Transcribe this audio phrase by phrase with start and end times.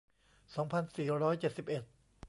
[0.55, 1.83] สองพันสี่ร้อยเจ็ดสิบเอ็ด